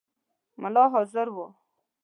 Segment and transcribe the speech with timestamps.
[0.61, 1.47] مُلا حاضر وو.